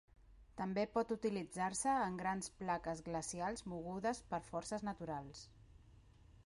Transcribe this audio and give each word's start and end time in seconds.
També 0.59 0.85
pot 0.95 1.11
utilitzar-se 1.15 1.93
en 2.07 2.17
grans 2.21 2.49
plaques 2.63 3.05
glacials 3.11 3.65
mogudes 3.75 4.25
per 4.33 4.43
forces 4.51 4.89
naturals. 4.91 5.45